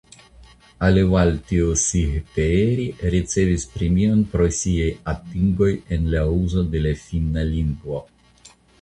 [0.85, 8.07] Alivaltiosihteeri ricevis premion pro siaj atingoj en la uzo de la finna lingvo.